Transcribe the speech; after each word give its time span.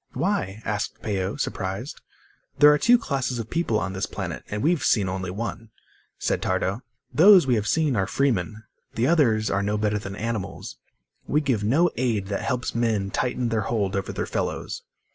"Why?" 0.13 0.63
asked 0.65 1.03
Peo, 1.03 1.35
surprised. 1.35 2.01
"There 2.57 2.73
are 2.73 2.79
two 2.79 2.97
classes 2.97 3.37
of 3.37 3.51
people 3.51 3.77
on 3.79 3.93
this 3.93 4.07
planet, 4.07 4.43
and 4.49 4.63
we've 4.63 4.83
seen 4.83 5.07
only 5.07 5.29
one," 5.29 5.69
said 6.17 6.41
Tardo. 6.41 6.81
"Those 7.13 7.45
we 7.45 7.53
have 7.53 7.67
seen 7.67 7.95
are 7.95 8.07
freemen. 8.07 8.63
The 8.95 9.05
others 9.05 9.51
are 9.51 9.61
no 9.61 9.77
better 9.77 9.99
than 9.99 10.15
animals. 10.15 10.77
We 11.27 11.39
give 11.39 11.63
no 11.63 11.91
aid 11.97 12.29
that 12.29 12.41
helps 12.41 12.73
men 12.73 13.11
tighten 13.11 13.49
their 13.49 13.61
hold 13.69 13.95
over 13.95 14.11
their 14.11 14.25
fellows." 14.25 14.81